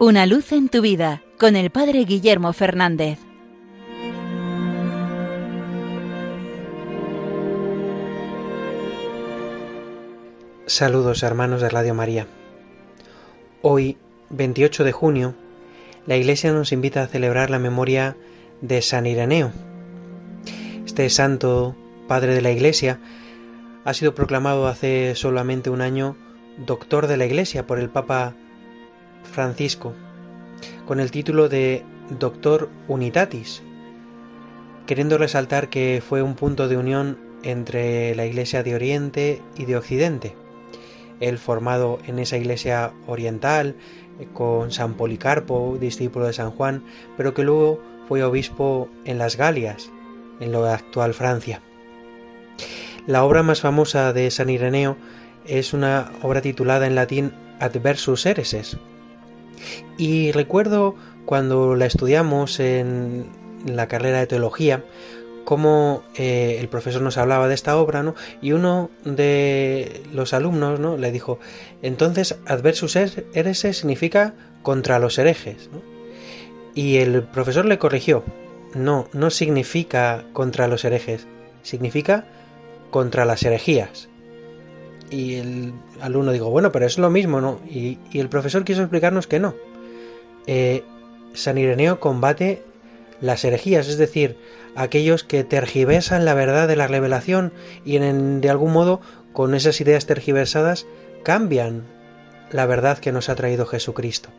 Una 0.00 0.26
luz 0.26 0.50
en 0.50 0.68
tu 0.68 0.82
vida 0.82 1.22
con 1.38 1.54
el 1.54 1.70
Padre 1.70 2.04
Guillermo 2.04 2.52
Fernández. 2.52 3.20
Saludos 10.66 11.22
hermanos 11.22 11.60
de 11.60 11.68
Radio 11.68 11.94
María. 11.94 12.26
Hoy, 13.62 13.96
28 14.30 14.82
de 14.82 14.90
junio, 14.90 15.36
la 16.06 16.16
Iglesia 16.16 16.52
nos 16.52 16.72
invita 16.72 17.04
a 17.04 17.06
celebrar 17.06 17.50
la 17.50 17.60
memoria 17.60 18.16
de 18.62 18.82
San 18.82 19.06
Ireneo. 19.06 19.52
Este 20.84 21.08
santo 21.08 21.76
padre 22.08 22.34
de 22.34 22.42
la 22.42 22.50
Iglesia 22.50 22.98
ha 23.84 23.94
sido 23.94 24.12
proclamado 24.12 24.66
hace 24.66 25.14
solamente 25.14 25.70
un 25.70 25.82
año 25.82 26.16
doctor 26.58 27.06
de 27.06 27.16
la 27.16 27.26
Iglesia 27.26 27.64
por 27.64 27.78
el 27.78 27.90
Papa 27.90 28.34
Francisco, 29.24 29.92
con 30.86 31.00
el 31.00 31.10
título 31.10 31.48
de 31.48 31.84
Doctor 32.18 32.68
Unitatis, 32.88 33.62
queriendo 34.86 35.18
resaltar 35.18 35.68
que 35.68 36.02
fue 36.06 36.22
un 36.22 36.34
punto 36.34 36.68
de 36.68 36.76
unión 36.76 37.18
entre 37.42 38.14
la 38.14 38.26
Iglesia 38.26 38.62
de 38.62 38.74
Oriente 38.74 39.42
y 39.56 39.64
de 39.64 39.76
Occidente. 39.76 40.34
Él 41.20 41.38
formado 41.38 41.98
en 42.06 42.18
esa 42.18 42.36
Iglesia 42.36 42.92
oriental, 43.06 43.76
con 44.32 44.70
San 44.70 44.94
Policarpo, 44.94 45.76
discípulo 45.80 46.26
de 46.26 46.32
San 46.32 46.50
Juan, 46.50 46.84
pero 47.16 47.34
que 47.34 47.42
luego 47.42 47.80
fue 48.08 48.22
obispo 48.22 48.88
en 49.04 49.18
las 49.18 49.36
Galias, 49.36 49.90
en 50.40 50.52
lo 50.52 50.64
actual 50.66 51.14
Francia. 51.14 51.62
La 53.06 53.24
obra 53.24 53.42
más 53.42 53.60
famosa 53.60 54.12
de 54.12 54.30
San 54.30 54.50
Ireneo 54.50 54.96
es 55.46 55.74
una 55.74 56.12
obra 56.22 56.40
titulada 56.40 56.86
en 56.86 56.94
latín 56.94 57.32
Adversus 57.60 58.24
Hereses. 58.24 58.78
Y 59.96 60.32
recuerdo 60.32 60.94
cuando 61.24 61.74
la 61.74 61.86
estudiamos 61.86 62.60
en 62.60 63.26
la 63.66 63.88
carrera 63.88 64.18
de 64.20 64.26
teología, 64.26 64.84
cómo 65.44 66.02
eh, 66.16 66.56
el 66.60 66.68
profesor 66.68 67.02
nos 67.02 67.18
hablaba 67.18 67.48
de 67.48 67.54
esta 67.54 67.76
obra, 67.76 68.02
¿no? 68.02 68.14
Y 68.42 68.52
uno 68.52 68.90
de 69.04 70.02
los 70.12 70.34
alumnos, 70.34 70.80
¿no? 70.80 70.96
Le 70.96 71.12
dijo, 71.12 71.38
entonces 71.82 72.38
adversus 72.46 72.96
hereses 72.96 73.78
significa 73.78 74.34
contra 74.62 74.98
los 74.98 75.18
herejes, 75.18 75.70
Y 76.74 76.96
el 76.96 77.22
profesor 77.22 77.66
le 77.66 77.78
corrigió, 77.78 78.24
no, 78.74 79.08
no 79.12 79.30
significa 79.30 80.24
contra 80.32 80.66
los 80.66 80.84
herejes, 80.84 81.26
significa 81.62 82.26
contra 82.90 83.24
las 83.24 83.42
herejías. 83.44 84.08
Y 85.14 85.36
el 85.36 85.72
alumno 86.00 86.32
dijo, 86.32 86.50
bueno, 86.50 86.72
pero 86.72 86.86
es 86.86 86.98
lo 86.98 87.08
mismo, 87.08 87.40
¿no? 87.40 87.60
Y, 87.70 87.98
el 88.14 88.28
profesor 88.28 88.64
quiso 88.64 88.80
explicarnos 88.80 89.28
que 89.28 89.38
no. 89.38 89.54
Eh, 90.48 90.82
San 91.34 91.56
Ireneo 91.56 92.00
combate 92.00 92.64
las 93.20 93.44
herejías, 93.44 93.86
es 93.86 93.96
decir, 93.96 94.36
aquellos 94.74 95.22
que 95.22 95.44
tergiversan 95.44 96.24
la 96.24 96.34
verdad 96.34 96.66
de 96.66 96.74
la 96.74 96.88
revelación 96.88 97.52
y 97.84 97.96
en, 97.96 98.40
de 98.40 98.50
algún 98.50 98.72
modo 98.72 99.00
con 99.32 99.54
esas 99.54 99.80
ideas 99.80 100.06
tergiversadas 100.06 100.84
cambian 101.22 101.84
la 102.50 102.66
verdad 102.66 102.98
que 102.98 103.12
nos 103.12 103.28
ha 103.28 103.36
traído 103.36 103.66
Jesucristo. 103.66 104.30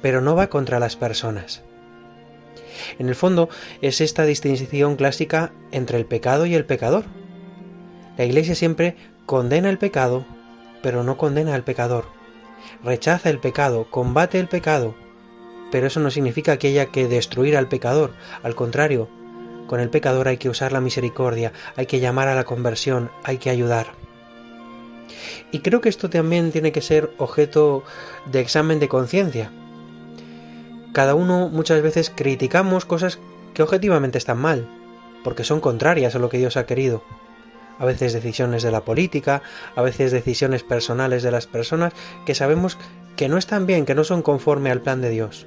Pero 0.00 0.20
no 0.20 0.36
va 0.36 0.46
contra 0.46 0.78
las 0.78 0.94
personas. 0.94 1.62
En 3.00 3.08
el 3.08 3.16
fondo 3.16 3.48
es 3.82 4.00
esta 4.00 4.24
distinción 4.24 4.94
clásica 4.94 5.52
entre 5.72 5.98
el 5.98 6.06
pecado 6.06 6.46
y 6.46 6.54
el 6.54 6.64
pecador. 6.64 7.04
La 8.16 8.24
Iglesia 8.24 8.54
siempre 8.54 8.96
condena 9.26 9.70
el 9.70 9.78
pecado, 9.78 10.24
pero 10.82 11.02
no 11.02 11.16
condena 11.16 11.54
al 11.54 11.64
pecador. 11.64 12.04
Rechaza 12.82 13.30
el 13.30 13.38
pecado, 13.38 13.86
combate 13.90 14.38
el 14.38 14.48
pecado, 14.48 14.94
pero 15.70 15.86
eso 15.86 16.00
no 16.00 16.10
significa 16.10 16.58
que 16.58 16.68
haya 16.68 16.86
que 16.86 17.08
destruir 17.08 17.56
al 17.56 17.68
pecador. 17.68 18.12
Al 18.42 18.54
contrario, 18.54 19.08
con 19.66 19.80
el 19.80 19.88
pecador 19.88 20.28
hay 20.28 20.36
que 20.36 20.50
usar 20.50 20.72
la 20.72 20.80
misericordia, 20.80 21.52
hay 21.76 21.86
que 21.86 22.00
llamar 22.00 22.28
a 22.28 22.34
la 22.34 22.44
conversión, 22.44 23.10
hay 23.22 23.38
que 23.38 23.50
ayudar. 23.50 23.92
Y 25.50 25.60
creo 25.60 25.80
que 25.80 25.88
esto 25.88 26.10
también 26.10 26.52
tiene 26.52 26.72
que 26.72 26.82
ser 26.82 27.10
objeto 27.18 27.82
de 28.26 28.40
examen 28.40 28.78
de 28.78 28.88
conciencia. 28.88 29.50
Cada 30.92 31.14
uno 31.14 31.48
muchas 31.48 31.82
veces 31.82 32.12
criticamos 32.14 32.84
cosas 32.84 33.18
que 33.54 33.62
objetivamente 33.62 34.18
están 34.18 34.38
mal, 34.38 34.68
porque 35.24 35.44
son 35.44 35.60
contrarias 35.60 36.14
a 36.14 36.18
lo 36.18 36.28
que 36.28 36.38
Dios 36.38 36.56
ha 36.56 36.66
querido 36.66 37.02
a 37.78 37.84
veces 37.84 38.12
decisiones 38.12 38.62
de 38.62 38.70
la 38.70 38.84
política, 38.84 39.42
a 39.76 39.82
veces 39.82 40.12
decisiones 40.12 40.62
personales 40.62 41.22
de 41.22 41.30
las 41.30 41.46
personas 41.46 41.92
que 42.26 42.34
sabemos 42.34 42.78
que 43.16 43.28
no 43.28 43.38
están 43.38 43.66
bien, 43.66 43.86
que 43.86 43.94
no 43.94 44.04
son 44.04 44.22
conforme 44.22 44.70
al 44.70 44.80
plan 44.80 45.00
de 45.00 45.10
Dios. 45.10 45.46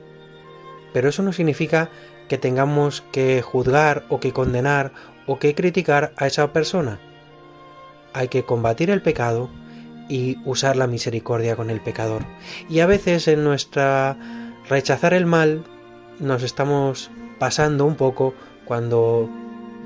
Pero 0.93 1.09
eso 1.09 1.23
no 1.23 1.33
significa 1.33 1.89
que 2.27 2.37
tengamos 2.37 3.01
que 3.11 3.41
juzgar 3.41 4.05
o 4.09 4.19
que 4.19 4.33
condenar 4.33 4.91
o 5.25 5.39
que 5.39 5.55
criticar 5.55 6.13
a 6.17 6.27
esa 6.27 6.53
persona. 6.53 6.99
Hay 8.13 8.29
que 8.29 8.43
combatir 8.43 8.89
el 8.89 9.01
pecado 9.01 9.49
y 10.09 10.37
usar 10.45 10.75
la 10.75 10.87
misericordia 10.87 11.55
con 11.55 11.69
el 11.69 11.81
pecador. 11.81 12.25
Y 12.69 12.79
a 12.79 12.85
veces 12.85 13.27
en 13.27 13.43
nuestra 13.43 14.17
rechazar 14.69 15.13
el 15.13 15.25
mal 15.25 15.63
nos 16.19 16.43
estamos 16.43 17.11
pasando 17.39 17.85
un 17.85 17.95
poco 17.95 18.33
cuando 18.65 19.29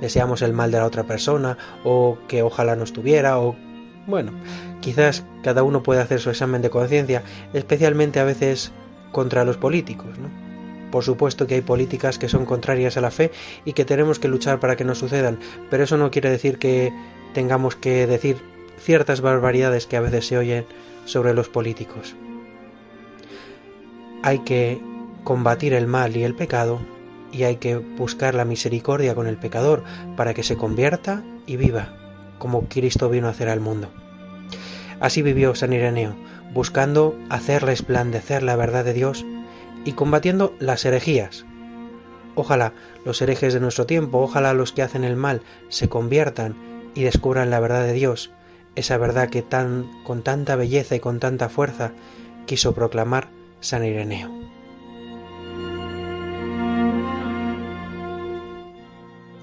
deseamos 0.02 0.42
el 0.42 0.52
mal 0.52 0.72
de 0.72 0.80
la 0.80 0.86
otra 0.86 1.04
persona 1.04 1.58
o 1.86 2.18
que 2.28 2.44
ojalá 2.44 2.76
no 2.76 2.84
estuviera 2.84 3.40
o 3.40 3.56
bueno, 4.08 4.32
quizás 4.82 5.24
cada 5.44 5.64
uno 5.64 5.84
puede 5.84 6.02
hacer 6.02 6.20
su 6.20 6.30
examen 6.30 6.62
de 6.62 6.70
conciencia, 6.70 7.24
especialmente 7.54 8.20
a 8.20 8.24
veces 8.24 8.72
contra 9.12 9.46
los 9.46 9.58
políticos, 9.58 10.18
¿no? 10.18 10.30
Por 10.92 11.04
supuesto 11.04 11.48
que 11.48 11.56
hay 11.56 11.62
políticas 11.62 12.20
que 12.20 12.28
son 12.28 12.46
contrarias 12.46 12.98
a 12.98 13.02
la 13.02 13.12
fe 13.12 13.32
y 13.64 13.74
que 13.74 13.86
tenemos 13.86 14.20
que 14.20 14.28
luchar 14.28 14.60
para 14.60 14.76
que 14.76 14.84
no 14.84 14.96
sucedan, 14.96 15.40
pero 15.70 15.84
eso 15.84 15.98
no 15.98 16.12
quiere 16.12 16.30
decir 16.30 16.58
que 16.58 16.92
tengamos 17.34 17.76
que 17.78 18.08
decir 18.08 18.38
ciertas 18.78 19.22
barbaridades 19.22 19.86
que 19.86 19.96
a 19.96 20.02
veces 20.02 20.28
se 20.28 20.38
oyen 20.38 20.66
sobre 21.06 21.34
los 21.34 21.48
políticos. 21.48 22.16
Hay 24.24 24.40
que 24.40 24.82
combatir 25.24 25.74
el 25.74 25.88
mal 25.88 26.18
y 26.18 26.24
el 26.24 26.36
pecado 26.36 26.80
y 27.32 27.44
hay 27.44 27.58
que 27.58 27.78
buscar 27.78 28.36
la 28.36 28.46
misericordia 28.46 29.16
con 29.16 29.28
el 29.28 29.38
pecador 29.38 29.84
para 30.18 30.34
que 30.34 30.44
se 30.44 30.58
convierta 30.58 31.24
y 31.46 31.58
viva, 31.58 31.96
como 32.40 32.68
Cristo 32.68 33.10
vino 33.10 33.28
a 33.28 33.32
hacer 33.32 33.50
al 33.50 33.60
mundo. 33.60 33.90
Así 35.00 35.22
vivió 35.22 35.56
San 35.56 35.74
Ireneo, 35.74 36.16
buscando 36.54 37.18
hacer 37.30 37.64
resplandecer 37.64 38.44
la 38.44 38.56
verdad 38.56 38.86
de 38.86 38.94
Dios 38.94 39.26
y 39.86 39.94
combatiendo 39.94 40.54
las 40.60 40.86
herejías. 40.86 41.46
Ojalá 42.36 42.74
los 43.06 43.22
herejes 43.22 43.54
de 43.54 43.60
nuestro 43.60 43.86
tiempo, 43.86 44.20
ojalá 44.20 44.54
los 44.54 44.72
que 44.72 44.84
hacen 44.84 45.04
el 45.04 45.16
mal 45.16 45.42
se 45.70 45.90
conviertan 45.90 46.56
y 46.96 47.04
descubran 47.04 47.50
la 47.50 47.60
verdad 47.60 47.84
de 47.84 47.94
Dios, 47.94 48.32
esa 48.76 48.98
verdad 48.98 49.30
que 49.30 49.42
tan 49.42 49.90
con 50.04 50.24
tanta 50.24 50.56
belleza 50.56 50.96
y 50.96 51.00
con 51.00 51.20
tanta 51.20 51.50
fuerza 51.50 51.92
quiso 52.46 52.74
proclamar 52.74 53.30
San 53.60 53.86
Ireneo. 53.86 54.41